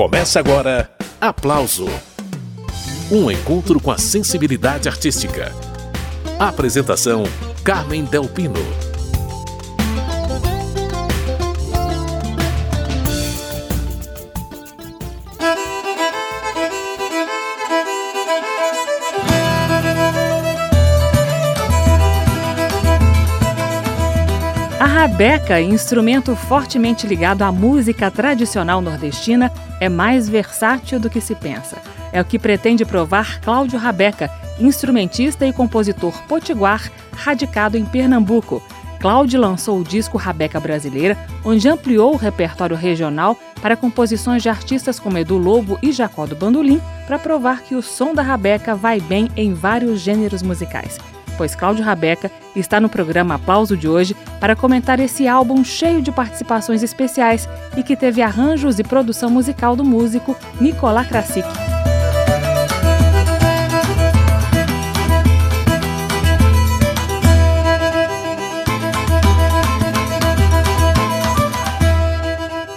Começa 0.00 0.40
agora 0.40 0.90
Aplauso 1.20 1.84
um 3.12 3.30
encontro 3.30 3.78
com 3.78 3.90
a 3.90 3.98
sensibilidade 3.98 4.88
artística. 4.88 5.54
Apresentação: 6.38 7.24
Carmen 7.62 8.04
Delpino. 8.04 8.54
A 8.54 8.89
rabeca, 25.20 25.60
instrumento 25.60 26.34
fortemente 26.34 27.06
ligado 27.06 27.42
à 27.42 27.52
música 27.52 28.10
tradicional 28.10 28.80
nordestina, 28.80 29.52
é 29.78 29.86
mais 29.86 30.26
versátil 30.26 30.98
do 30.98 31.10
que 31.10 31.20
se 31.20 31.34
pensa. 31.34 31.76
É 32.10 32.22
o 32.22 32.24
que 32.24 32.38
pretende 32.38 32.86
provar 32.86 33.38
Cláudio 33.42 33.78
Rabeca, 33.78 34.30
instrumentista 34.58 35.46
e 35.46 35.52
compositor 35.52 36.14
potiguar 36.22 36.90
radicado 37.14 37.76
em 37.76 37.84
Pernambuco. 37.84 38.62
Cláudio 38.98 39.38
lançou 39.38 39.80
o 39.80 39.84
disco 39.84 40.16
Rabeca 40.16 40.58
Brasileira, 40.58 41.18
onde 41.44 41.68
ampliou 41.68 42.14
o 42.14 42.16
repertório 42.16 42.74
regional 42.74 43.36
para 43.60 43.76
composições 43.76 44.42
de 44.42 44.48
artistas 44.48 44.98
como 44.98 45.18
Edu 45.18 45.36
Lobo 45.36 45.78
e 45.82 45.92
Jacó 45.92 46.24
do 46.24 46.34
Bandolim, 46.34 46.80
para 47.06 47.18
provar 47.18 47.60
que 47.60 47.74
o 47.74 47.82
som 47.82 48.14
da 48.14 48.22
Rabeca 48.22 48.74
vai 48.74 49.02
bem 49.02 49.28
em 49.36 49.52
vários 49.52 50.00
gêneros 50.00 50.42
musicais 50.42 50.98
pois 51.40 51.54
Cláudio 51.54 51.82
Rabeca 51.82 52.30
está 52.54 52.78
no 52.78 52.90
programa 52.90 53.36
Aplauso 53.36 53.74
de 53.74 53.88
hoje 53.88 54.14
para 54.38 54.54
comentar 54.54 55.00
esse 55.00 55.26
álbum 55.26 55.64
cheio 55.64 56.02
de 56.02 56.12
participações 56.12 56.82
especiais 56.82 57.48
e 57.74 57.82
que 57.82 57.96
teve 57.96 58.20
arranjos 58.20 58.78
e 58.78 58.84
produção 58.84 59.30
musical 59.30 59.74
do 59.74 59.82
músico 59.82 60.36
Nicolás 60.60 61.08
Krasik. 61.08 61.48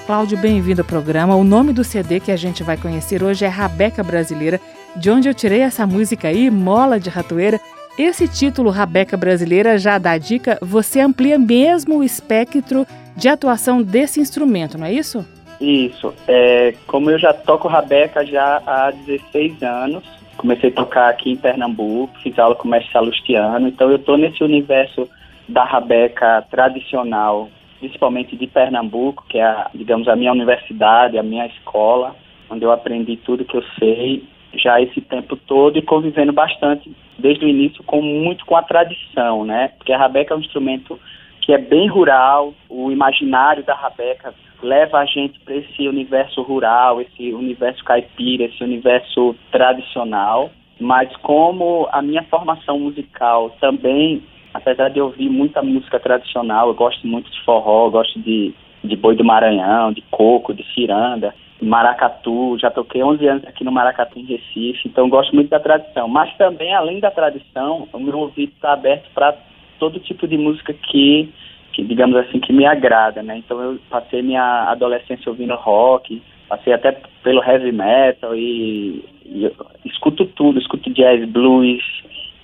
Cláudio, 0.06 0.38
bem-vindo 0.38 0.80
ao 0.80 0.88
programa. 0.88 1.36
O 1.36 1.44
nome 1.44 1.74
do 1.74 1.84
CD 1.84 2.22
que 2.22 2.32
a 2.32 2.38
gente 2.38 2.64
vai 2.64 2.78
conhecer 2.78 3.24
hoje 3.24 3.44
é 3.44 3.50
Rabeca 3.50 4.02
Brasileira, 4.02 4.62
de 4.96 5.10
onde 5.10 5.28
eu 5.28 5.34
tirei 5.34 5.60
essa 5.60 5.86
música 5.86 6.30
aí, 6.30 6.50
Mola 6.50 6.98
de 6.98 7.10
Ratoeira, 7.10 7.60
esse 7.98 8.28
título 8.28 8.72
Rabeca 8.72 9.16
Brasileira 9.16 9.78
já 9.78 9.98
dá 9.98 10.18
dica, 10.18 10.58
você 10.62 11.00
amplia 11.00 11.38
mesmo 11.38 12.00
o 12.00 12.04
espectro 12.04 12.86
de 13.16 13.30
atuação 13.30 13.84
desse 13.84 14.20
instrumento, 14.20 14.78
não 14.78 14.88
é 14.88 14.94
isso? 14.94 15.26
Isso. 15.62 16.14
É, 16.28 16.74
como 16.88 17.12
eu 17.12 17.20
já 17.20 17.34
toco 17.34 17.68
Rabeca 17.68 18.26
já 18.26 18.62
há 18.66 18.92
16 18.92 19.62
anos, 19.62 20.04
comecei 20.38 20.72
a 20.72 20.74
tocar 20.74 21.10
aqui 21.10 21.32
em 21.32 21.38
Pernambuco, 21.38 22.18
fiz 22.22 22.38
aula 22.40 22.56
com 22.56 22.68
o 22.68 22.72
mestre 22.72 22.92
Salustiano, 22.92 23.68
então 23.68 23.90
eu 23.90 23.98
estou 23.98 24.18
nesse 24.18 24.44
universo 24.44 25.08
da 25.48 25.64
Rabeca 25.64 26.44
tradicional, 26.50 27.50
principalmente 27.80 28.36
de 28.36 28.48
Pernambuco, 28.48 29.24
que 29.30 29.38
é, 29.38 29.44
a, 29.44 29.70
digamos, 29.74 30.08
a 30.08 30.16
minha 30.16 30.32
universidade, 30.32 31.18
a 31.18 31.24
minha 31.24 31.46
escola, 31.46 32.16
onde 32.50 32.66
eu 32.66 32.72
aprendi 32.72 33.18
tudo 33.18 33.46
que 33.46 33.56
eu 33.56 33.64
sei 33.78 34.24
já 34.56 34.82
esse 34.82 35.02
tempo 35.02 35.36
todo 35.36 35.78
e 35.78 35.82
convivendo 35.82 36.32
bastante 36.32 36.92
desde 37.18 37.46
o 37.46 37.48
início 37.48 37.84
com 37.84 38.02
muito 38.02 38.46
com 38.46 38.56
a 38.56 38.64
tradição, 38.64 39.46
né? 39.46 39.70
Porque 39.78 39.94
a 39.94 39.98
rabeca 39.98 40.34
é 40.34 40.38
um 40.38 40.42
instrumento 40.42 41.00
que 41.42 41.54
é 41.54 41.58
bem 41.58 41.88
rural, 41.88 42.54
o 42.70 42.92
imaginário 42.92 43.64
da 43.64 43.74
rabeca 43.74 44.34
leva 44.62 45.00
a 45.00 45.06
gente 45.06 45.40
para 45.42 45.56
esse 45.56 45.88
universo 45.88 46.42
rural, 46.42 47.02
esse 47.02 47.34
universo 47.34 47.84
caipira, 47.84 48.46
esse 48.46 48.64
universo 48.64 49.36
tradicional. 49.52 50.52
Mas 50.80 51.14
como 51.18 51.88
a 51.92 52.02
minha 52.02 52.24
formação 52.24 52.80
musical 52.80 53.50
também, 53.60 54.24
apesar 54.54 54.90
de 54.90 55.02
ouvir 55.02 55.30
muita 55.30 55.62
música 55.62 56.00
tradicional, 56.00 56.70
eu 56.70 56.74
gosto 56.74 57.06
muito 57.06 57.30
de 57.30 57.44
forró, 57.44 57.90
gosto 57.90 58.20
de, 58.22 58.54
de 58.84 58.96
boi 58.96 59.16
do 59.16 59.26
Maranhão, 59.26 59.92
de 59.92 60.02
coco, 60.10 60.54
de 60.54 60.64
ciranda, 60.74 61.36
maracatu, 61.64 62.58
já 62.60 62.70
toquei 62.70 63.04
11 63.04 63.28
anos 63.28 63.46
aqui 63.46 63.64
no 63.64 63.72
Maracatu 63.72 64.20
em 64.20 64.26
Recife, 64.26 64.88
então 64.88 65.10
gosto 65.10 65.34
muito 65.34 65.50
da 65.50 65.60
tradição. 65.60 66.08
Mas 66.08 66.36
também, 66.38 66.74
além 66.74 67.00
da 67.00 67.12
tradição, 67.12 67.88
o 67.92 68.00
meu 68.00 68.18
ouvido 68.18 68.52
está 68.54 68.74
aberto 68.74 69.10
para 69.14 69.36
todo 69.80 70.00
tipo 70.00 70.28
de 70.28 70.38
música 70.38 70.74
que, 70.74 71.32
que, 71.74 71.84
digamos 71.84 72.16
assim, 72.18 72.40
que 72.40 72.54
me 72.54 72.66
agrada, 72.66 73.22
né? 73.24 73.38
Então 73.38 73.62
eu 73.62 73.80
passei 73.90 74.22
minha 74.22 74.70
adolescência 74.70 75.30
ouvindo 75.30 75.56
rock, 75.56 76.22
passei 76.48 76.74
até 76.74 76.92
pelo 77.24 77.44
heavy 77.44 77.72
metal 77.72 78.36
e, 78.36 79.04
e 79.26 79.52
escuto 79.86 80.26
tudo, 80.26 80.60
escuto 80.60 80.90
jazz, 80.92 81.28
blues, 81.30 81.84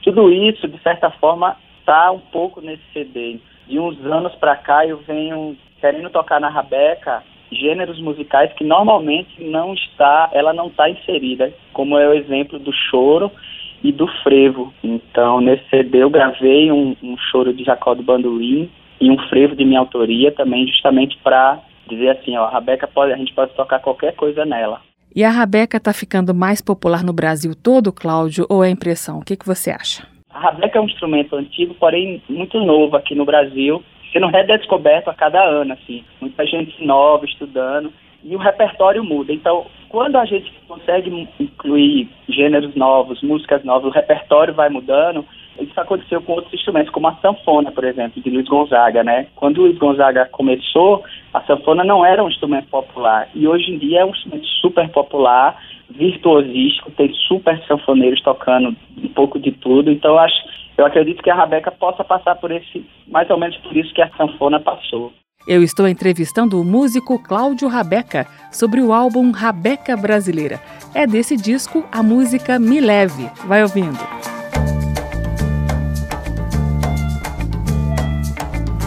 tudo 0.01 0.31
isso, 0.31 0.67
de 0.67 0.79
certa 0.81 1.09
forma, 1.11 1.55
está 1.79 2.11
um 2.11 2.19
pouco 2.19 2.61
nesse 2.61 2.83
CD. 2.93 3.39
De 3.67 3.79
uns 3.79 4.03
anos 4.05 4.33
para 4.35 4.55
cá 4.55 4.85
eu 4.85 4.97
venho 4.97 5.55
querendo 5.79 6.09
tocar 6.09 6.39
na 6.39 6.49
Rabeca 6.49 7.23
gêneros 7.51 7.99
musicais 7.99 8.51
que 8.53 8.63
normalmente 8.63 9.43
não 9.43 9.73
está, 9.73 10.29
ela 10.33 10.53
não 10.53 10.67
está 10.67 10.89
inserida, 10.89 11.53
como 11.73 11.97
é 11.97 12.07
o 12.07 12.13
exemplo 12.13 12.59
do 12.59 12.71
choro 12.71 13.31
e 13.83 13.91
do 13.91 14.07
frevo. 14.23 14.73
Então, 14.83 15.41
nesse 15.41 15.67
CD 15.69 16.03
eu 16.03 16.09
gravei 16.09 16.71
um, 16.71 16.95
um 17.01 17.17
choro 17.31 17.53
de 17.53 17.63
Jacó 17.63 17.93
do 17.93 18.03
Bandolim 18.03 18.69
e 18.99 19.09
um 19.09 19.17
frevo 19.29 19.55
de 19.55 19.65
minha 19.65 19.79
autoria 19.79 20.31
também, 20.31 20.67
justamente 20.67 21.17
para 21.23 21.59
dizer 21.87 22.09
assim, 22.09 22.37
ó, 22.37 22.45
a 22.45 22.49
Rabeca 22.49 22.87
pode, 22.87 23.13
a 23.13 23.17
gente 23.17 23.33
pode 23.33 23.53
tocar 23.53 23.79
qualquer 23.79 24.13
coisa 24.15 24.45
nela. 24.45 24.81
E 25.15 25.23
a 25.23 25.29
Rabeca 25.29 25.77
está 25.77 25.91
ficando 25.91 26.35
mais 26.35 26.61
popular 26.61 27.03
no 27.03 27.11
Brasil 27.11 27.53
todo, 27.55 27.91
Cláudio, 27.91 28.45
ou 28.47 28.63
é 28.63 28.69
impressão? 28.69 29.19
O 29.19 29.25
que, 29.25 29.35
que 29.35 29.45
você 29.45 29.71
acha? 29.71 30.05
A 30.29 30.39
Rabeca 30.39 30.77
é 30.77 30.81
um 30.81 30.85
instrumento 30.85 31.35
antigo, 31.35 31.73
porém 31.73 32.21
muito 32.29 32.59
novo 32.59 32.95
aqui 32.95 33.15
no 33.15 33.25
Brasil 33.25 33.83
sendo 34.11 34.27
redescoberto 34.27 35.09
a 35.09 35.13
cada 35.13 35.43
ano, 35.43 35.73
assim. 35.73 36.03
Muita 36.21 36.45
gente 36.45 36.83
nova 36.83 37.25
estudando 37.25 37.91
e 38.23 38.35
o 38.35 38.39
repertório 38.39 39.03
muda. 39.03 39.31
Então, 39.31 39.65
quando 39.87 40.17
a 40.17 40.25
gente 40.25 40.51
consegue 40.67 41.27
incluir 41.39 42.09
gêneros 42.27 42.75
novos, 42.75 43.21
músicas 43.21 43.63
novas, 43.63 43.91
o 43.91 43.95
repertório 43.95 44.53
vai 44.53 44.69
mudando. 44.69 45.25
Isso 45.59 45.77
aconteceu 45.79 46.21
com 46.21 46.33
outros 46.33 46.53
instrumentos, 46.53 46.91
como 46.91 47.07
a 47.07 47.15
sanfona, 47.15 47.71
por 47.71 47.83
exemplo, 47.83 48.21
de 48.21 48.29
Luiz 48.29 48.47
Gonzaga, 48.47 49.03
né? 49.03 49.27
Quando 49.35 49.61
Luiz 49.61 49.77
Gonzaga 49.77 50.25
começou, 50.31 51.03
a 51.33 51.41
sanfona 51.41 51.83
não 51.83 52.05
era 52.05 52.23
um 52.23 52.29
instrumento 52.29 52.67
popular 52.69 53.27
e 53.35 53.47
hoje 53.47 53.71
em 53.71 53.77
dia 53.77 54.01
é 54.01 54.05
um 54.05 54.11
instrumento 54.11 54.47
super 54.61 54.87
popular, 54.89 55.61
virtuosístico, 55.89 56.91
tem 56.91 57.13
super 57.27 57.61
sanfoneiros 57.67 58.21
tocando 58.21 58.75
um 58.97 59.07
pouco 59.09 59.39
de 59.39 59.51
tudo. 59.51 59.91
Então, 59.91 60.17
acho 60.17 60.37
eu 60.79 60.85
acredito 60.85 61.21
que 61.21 61.29
a 61.29 61.35
Rabeca 61.35 61.71
possa 61.71 62.05
passar 62.05 62.35
por 62.35 62.51
esse, 62.51 62.85
mais 63.05 63.29
ou 63.29 63.37
menos 63.37 63.57
por 63.57 63.75
isso 63.75 63.93
que 63.93 64.01
a 64.01 64.09
sanfona 64.15 64.61
passou. 64.61 65.11
Eu 65.45 65.61
estou 65.61 65.87
entrevistando 65.87 66.59
o 66.59 66.63
músico 66.63 67.21
Cláudio 67.21 67.67
Rabeca 67.67 68.25
sobre 68.49 68.81
o 68.81 68.93
álbum 68.93 69.31
Rabeca 69.31 69.97
Brasileira. 69.97 70.59
É 70.93 71.05
desse 71.05 71.35
disco 71.35 71.85
a 71.91 72.01
música 72.01 72.57
Me 72.57 72.79
Leve. 72.79 73.29
Vai 73.45 73.61
ouvindo. 73.61 73.97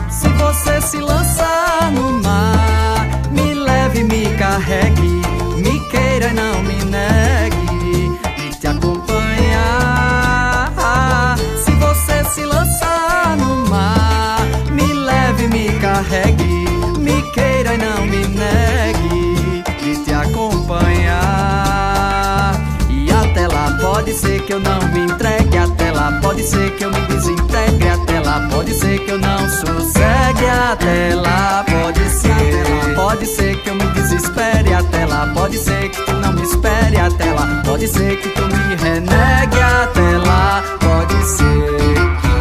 Se 0.08 0.28
você 0.28 0.80
se 0.80 0.98
lançar 0.98 1.92
no 1.92 2.22
mar, 2.22 3.06
me 3.32 3.54
leve, 3.54 4.04
me 4.04 4.24
carregue, 4.38 5.20
me 5.56 5.90
queira 5.90 6.28
e 6.28 6.34
não 6.34 6.62
me 6.62 6.71
pode 24.12 24.20
ser 24.20 24.42
que 24.42 24.52
eu 24.52 24.60
não 24.60 24.78
me 24.88 25.00
entregue, 25.00 25.56
até 25.56 25.90
lá. 25.90 26.20
Pode 26.20 26.42
ser 26.42 26.70
que 26.76 26.84
eu 26.84 26.90
me 26.90 27.00
desintegre, 27.06 27.88
até 27.88 28.20
lá. 28.20 28.46
Pode 28.50 28.74
ser 28.74 28.98
que 28.98 29.10
eu 29.10 29.18
não 29.18 29.38
sossegue, 29.48 30.44
até 30.70 31.14
lá. 31.14 31.64
Pode 31.64 32.10
ser, 32.10 32.94
pode 32.94 33.24
ser 33.24 33.56
que 33.62 33.70
eu 33.70 33.74
me 33.74 33.86
desespere, 33.86 34.74
até 34.74 35.06
lá. 35.06 35.32
Pode 35.34 35.56
ser 35.56 35.88
que 35.88 36.02
tu 36.04 36.12
não 36.12 36.32
me 36.34 36.42
espere, 36.42 36.98
até 36.98 37.32
lá. 37.32 37.62
Pode 37.64 37.88
ser 37.88 38.20
que 38.20 38.28
tu 38.28 38.42
me 38.42 38.76
renegue, 38.76 39.60
até 39.60 40.18
lá. 40.18 40.62
Pode 40.78 41.26
ser. 41.26 42.31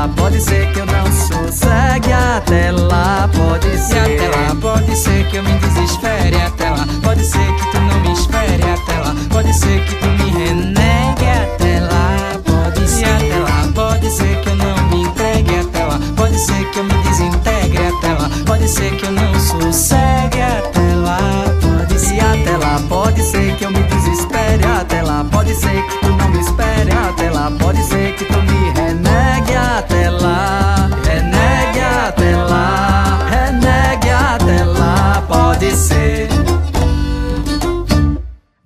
Lá, 0.00 0.08
pode 0.08 0.40
ser 0.40 0.72
que 0.72 0.78
eu 0.78 0.86
não 0.86 1.06
sossegue 1.12 2.12
até 2.12 2.70
lá, 2.70 3.28
pode 3.28 3.68
ser 3.78 3.98
até 3.98 4.28
lá, 4.28 4.54
pode 4.60 4.96
ser 4.96 5.26
que 5.28 5.36
eu 5.36 5.42
me 5.42 5.52
desespere 5.54 6.36
até 6.40 6.70
lá, 6.70 6.86
pode 7.02 7.24
ser 7.24 7.54
que 7.54 7.70
tu 7.70 7.80
não 7.80 8.00
me 8.00 8.12
espere 8.12 8.62
até 8.62 8.98
lá, 8.98 9.14
pode 9.28 9.52
ser 9.52 9.84
que 9.84 9.94
tu 9.96 10.06
me 10.06 10.30
renegue 10.30 11.26
até 11.28 11.80
lá, 11.80 12.40
pode 12.44 12.88
ser 12.88 13.04
até 13.04 13.38
lá, 13.38 13.68
pode 13.74 14.10
ser 14.10 14.40
que 14.40 14.48
eu 14.48 14.56
não 14.56 14.88
me 14.88 15.02
entregue 15.02 15.58
até 15.58 15.84
lá, 15.84 15.98
pode 16.16 16.38
ser 16.38 16.70
que 16.70 16.78
eu 16.78 16.84
me 16.84 16.94
desintegre 17.02 17.86
até 17.86 18.12
lá, 18.14 18.30
pode 18.46 18.68
ser 18.68 18.96
que 18.96 19.04
eu 19.04 19.12
não 19.12 19.34
sossegue 19.40 20.40
até 20.40 20.94
lá, 20.94 21.44
pode 21.60 21.98
ser 21.98 22.20
até 22.20 22.56
lá, 22.56 22.80
pode 22.88 23.22
ser 23.22 23.54
que 23.56 23.64
eu 23.64 23.70
me 23.70 23.82
desespere 23.82 24.64
até 24.64 25.02
lá, 25.02 25.26
pode 25.30 25.54
ser 25.54 25.82
que 25.86 25.99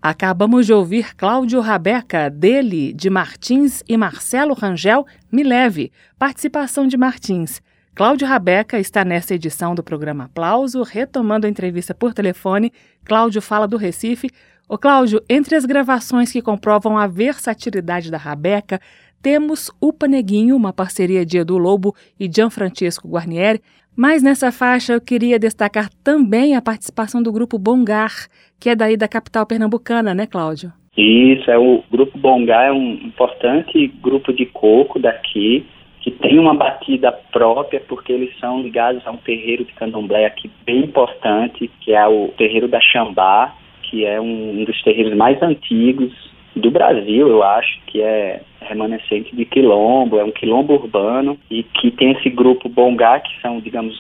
Acabamos 0.06 0.66
de 0.66 0.72
ouvir 0.74 1.16
Cláudio 1.16 1.62
Rabeca, 1.62 2.28
dele, 2.28 2.92
de 2.92 3.08
Martins 3.08 3.82
e 3.88 3.96
Marcelo 3.96 4.52
Rangel, 4.52 5.06
Me 5.32 5.42
Leve, 5.42 5.90
participação 6.18 6.86
de 6.86 6.94
Martins. 6.94 7.62
Cláudio 7.94 8.28
Rabeca 8.28 8.78
está 8.78 9.02
nesta 9.02 9.34
edição 9.34 9.74
do 9.74 9.82
programa 9.82 10.24
Aplauso, 10.24 10.82
retomando 10.82 11.46
a 11.46 11.48
entrevista 11.48 11.94
por 11.94 12.12
telefone. 12.12 12.70
Cláudio 13.02 13.40
fala 13.40 13.66
do 13.66 13.78
Recife. 13.78 14.28
Ô 14.68 14.76
Cláudio, 14.76 15.24
entre 15.26 15.56
as 15.56 15.64
gravações 15.64 16.30
que 16.30 16.42
comprovam 16.42 16.98
a 16.98 17.06
versatilidade 17.06 18.10
da 18.10 18.18
Rabeca, 18.18 18.78
temos 19.22 19.70
O 19.80 19.90
Paneguinho, 19.90 20.54
uma 20.54 20.70
parceria 20.70 21.24
de 21.24 21.38
Edu 21.38 21.56
Lobo 21.56 21.96
e 22.20 22.30
Gianfrancesco 22.30 23.08
Guarnieri, 23.08 23.62
mas 23.96 24.22
nessa 24.22 24.50
faixa 24.50 24.92
eu 24.92 25.00
queria 25.00 25.38
destacar 25.38 25.88
também 26.02 26.56
a 26.56 26.62
participação 26.62 27.22
do 27.22 27.32
grupo 27.32 27.58
Bongar, 27.58 28.12
que 28.60 28.70
é 28.70 28.76
daí 28.76 28.96
da 28.96 29.08
capital 29.08 29.46
pernambucana, 29.46 30.14
né, 30.14 30.26
Cláudio? 30.26 30.72
Isso, 30.96 31.50
é 31.50 31.58
o 31.58 31.82
grupo 31.90 32.16
Bongar 32.18 32.66
é 32.66 32.72
um 32.72 32.92
importante 32.92 33.88
grupo 34.00 34.32
de 34.32 34.46
coco 34.46 34.98
daqui, 34.98 35.66
que 36.00 36.10
tem 36.10 36.38
uma 36.38 36.54
batida 36.54 37.10
própria, 37.32 37.80
porque 37.88 38.12
eles 38.12 38.38
são 38.38 38.60
ligados 38.62 39.04
a 39.06 39.10
um 39.10 39.16
terreiro 39.16 39.64
de 39.64 39.72
candomblé 39.72 40.26
aqui 40.26 40.50
bem 40.66 40.84
importante, 40.84 41.70
que 41.80 41.92
é 41.92 42.06
o 42.06 42.28
terreiro 42.36 42.68
da 42.68 42.80
Xambá, 42.80 43.54
que 43.82 44.04
é 44.04 44.20
um 44.20 44.64
dos 44.64 44.82
terreiros 44.82 45.16
mais 45.16 45.42
antigos 45.42 46.12
do 46.56 46.70
Brasil, 46.70 47.28
eu 47.28 47.42
acho, 47.42 47.80
que 47.86 48.00
é 48.00 48.40
remanescente 48.60 49.34
de 49.34 49.44
quilombo, 49.44 50.18
é 50.18 50.24
um 50.24 50.30
quilombo 50.30 50.74
urbano, 50.74 51.38
e 51.50 51.62
que 51.62 51.90
tem 51.90 52.12
esse 52.12 52.30
grupo 52.30 52.68
Bongá, 52.68 53.20
que 53.20 53.40
são, 53.40 53.60
digamos, 53.60 53.94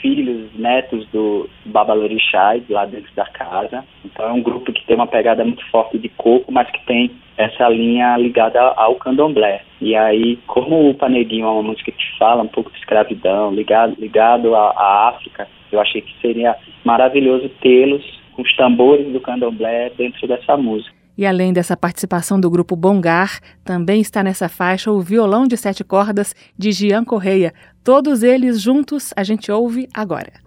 filhos, 0.00 0.50
netos 0.54 1.06
do 1.08 1.48
Babalorixá, 1.64 2.54
lá 2.68 2.86
dentro 2.86 3.12
da 3.14 3.24
casa. 3.26 3.84
Então 4.04 4.26
é 4.26 4.32
um 4.32 4.42
grupo 4.42 4.72
que 4.72 4.84
tem 4.86 4.96
uma 4.96 5.06
pegada 5.06 5.44
muito 5.44 5.64
forte 5.70 5.98
de 5.98 6.08
coco, 6.10 6.52
mas 6.52 6.70
que 6.70 6.84
tem 6.86 7.10
essa 7.36 7.68
linha 7.68 8.16
ligada 8.16 8.60
ao 8.60 8.94
candomblé. 8.96 9.62
E 9.80 9.94
aí, 9.94 10.38
como 10.46 10.88
o 10.88 10.94
Paneguinho 10.94 11.46
é 11.46 11.50
uma 11.50 11.62
música 11.62 11.90
que 11.92 12.18
fala 12.18 12.42
um 12.42 12.48
pouco 12.48 12.70
de 12.70 12.78
escravidão, 12.78 13.52
ligado, 13.52 13.94
ligado 13.98 14.54
à, 14.54 14.70
à 14.70 15.08
África, 15.08 15.48
eu 15.70 15.80
achei 15.80 16.00
que 16.00 16.14
seria 16.20 16.56
maravilhoso 16.84 17.48
tê-los 17.60 18.04
com 18.32 18.42
os 18.42 18.56
tambores 18.56 19.06
do 19.12 19.20
candomblé 19.20 19.90
dentro 19.96 20.26
dessa 20.26 20.56
música. 20.56 20.95
E 21.16 21.24
além 21.24 21.52
dessa 21.52 21.76
participação 21.76 22.38
do 22.38 22.50
grupo 22.50 22.76
Bongar, 22.76 23.40
também 23.64 24.00
está 24.00 24.22
nessa 24.22 24.48
faixa 24.48 24.90
o 24.90 25.00
violão 25.00 25.46
de 25.46 25.56
sete 25.56 25.82
cordas 25.82 26.34
de 26.56 26.72
Gian 26.72 27.04
Correia. 27.04 27.54
Todos 27.82 28.22
eles 28.22 28.60
juntos 28.60 29.12
a 29.16 29.24
gente 29.24 29.50
ouve 29.50 29.88
agora. 29.94 30.45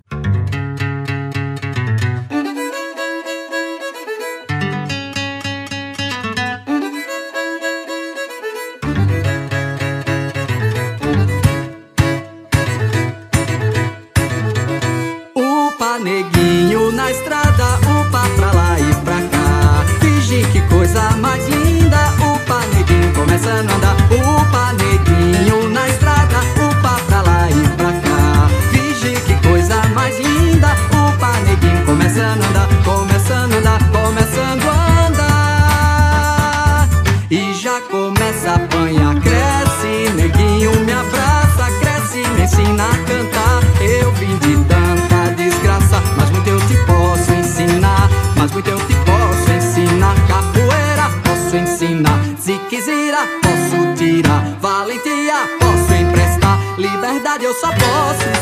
Eu 57.49 57.53
só 57.55 57.69
posso 57.69 58.38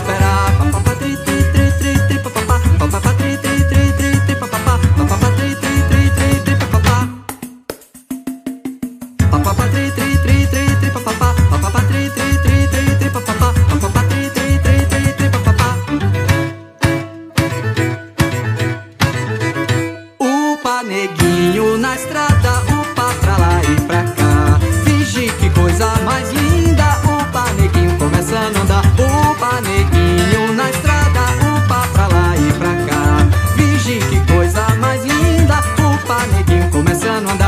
a 37.26 37.32
andar, 37.32 37.47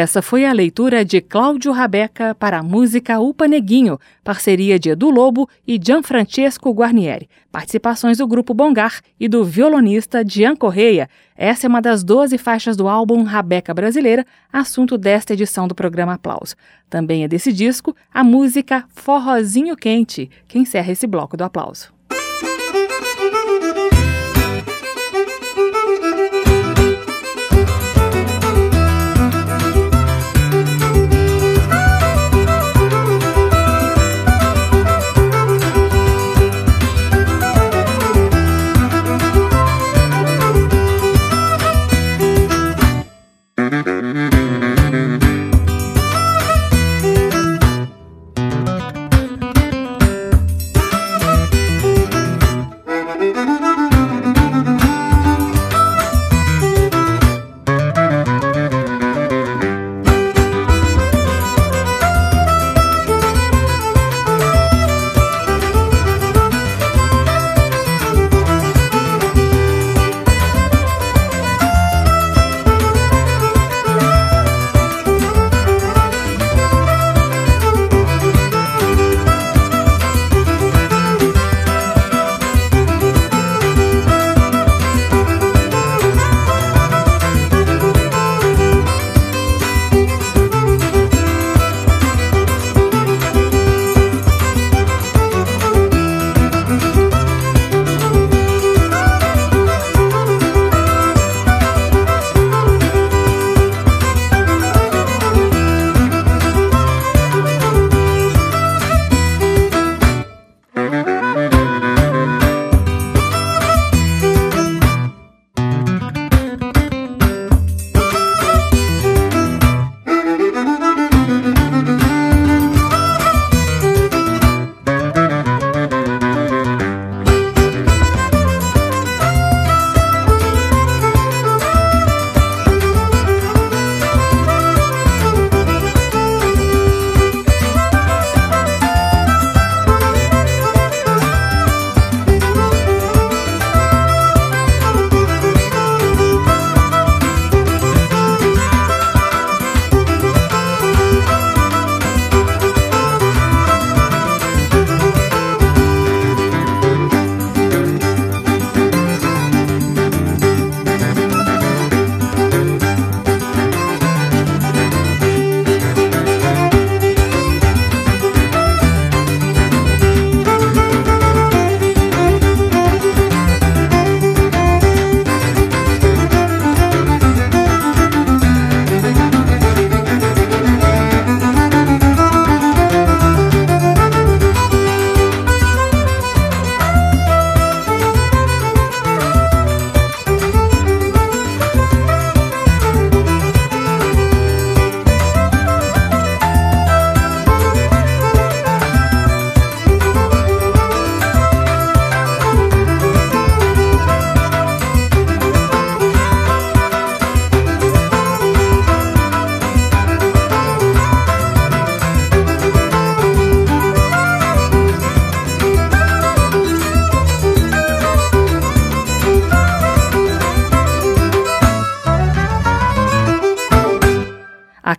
Essa 0.00 0.22
foi 0.22 0.46
a 0.46 0.52
leitura 0.54 1.04
de 1.04 1.20
Cláudio 1.20 1.72
Rabeca 1.72 2.34
para 2.34 2.60
a 2.60 2.62
música 2.62 3.20
Upa 3.20 3.46
Neguinho, 3.46 3.98
parceria 4.24 4.78
de 4.78 4.88
Edu 4.88 5.10
Lobo 5.10 5.46
e 5.68 5.78
Gianfrancesco 5.78 6.72
Guarnieri. 6.72 7.28
Participações 7.52 8.16
do 8.16 8.26
grupo 8.26 8.54
Bongar 8.54 9.02
e 9.20 9.28
do 9.28 9.44
violonista 9.44 10.24
Gian 10.26 10.56
Correia. 10.56 11.06
Essa 11.36 11.66
é 11.66 11.68
uma 11.68 11.82
das 11.82 12.02
12 12.02 12.38
faixas 12.38 12.78
do 12.78 12.88
álbum 12.88 13.24
Rabeca 13.24 13.74
Brasileira, 13.74 14.24
assunto 14.50 14.96
desta 14.96 15.34
edição 15.34 15.68
do 15.68 15.74
programa 15.74 16.14
Aplauso. 16.14 16.56
Também 16.88 17.22
é 17.22 17.28
desse 17.28 17.52
disco 17.52 17.94
a 18.10 18.24
música 18.24 18.86
Forrozinho 18.94 19.76
Quente, 19.76 20.30
que 20.48 20.58
encerra 20.58 20.92
esse 20.92 21.06
bloco 21.06 21.36
do 21.36 21.44
aplauso. 21.44 21.99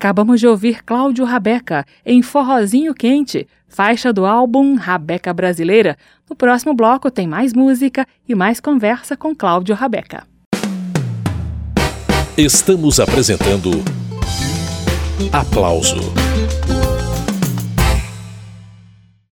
Acabamos 0.01 0.39
de 0.39 0.47
ouvir 0.47 0.83
Cláudio 0.83 1.23
Rabeca 1.25 1.85
em 2.03 2.23
Forrozinho 2.23 2.91
Quente, 2.91 3.47
faixa 3.67 4.11
do 4.11 4.25
álbum 4.25 4.73
Rabeca 4.73 5.31
Brasileira. 5.31 5.95
No 6.27 6.35
próximo 6.35 6.73
bloco 6.73 7.11
tem 7.11 7.27
mais 7.27 7.53
música 7.53 8.07
e 8.27 8.33
mais 8.33 8.59
conversa 8.59 9.15
com 9.15 9.35
Cláudio 9.35 9.75
Rabeca. 9.75 10.23
Estamos 12.35 12.99
apresentando 12.99 13.69
Aplauso 15.31 15.99